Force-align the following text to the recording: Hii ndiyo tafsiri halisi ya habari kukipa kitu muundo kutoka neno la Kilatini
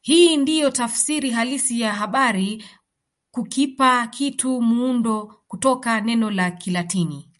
Hii 0.00 0.36
ndiyo 0.36 0.70
tafsiri 0.70 1.30
halisi 1.30 1.80
ya 1.80 1.92
habari 1.94 2.64
kukipa 3.30 4.06
kitu 4.06 4.60
muundo 4.62 5.26
kutoka 5.48 6.00
neno 6.00 6.30
la 6.30 6.50
Kilatini 6.50 7.30